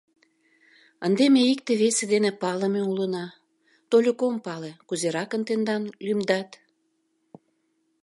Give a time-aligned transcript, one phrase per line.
[1.05, 3.25] Ынде ме икте-весе дене палыме улына...
[3.89, 6.49] тольык ом пале, кузеракын тендам лӱмдат.